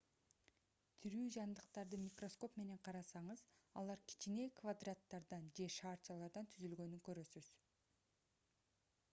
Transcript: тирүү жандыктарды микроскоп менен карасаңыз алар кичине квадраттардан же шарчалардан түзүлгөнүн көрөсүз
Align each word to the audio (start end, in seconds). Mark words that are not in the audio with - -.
тирүү 1.03 1.25
жандыктарды 1.35 1.99
микроскоп 2.05 2.57
менен 2.61 2.79
карасаңыз 2.87 3.43
алар 3.83 4.01
кичине 4.13 4.49
квадраттардан 4.63 5.53
же 5.61 5.69
шарчалардан 5.77 6.51
түзүлгөнүн 6.57 7.07
көрөсүз 7.11 7.53